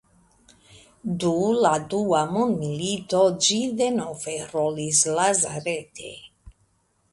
Du 1.23 1.33
la 1.65 1.73
Dua 1.91 2.21
mondmilito 2.37 3.21
ĝi 3.49 3.59
denove 3.83 4.35
rolis 4.55 5.05
lazarete. 5.21 6.15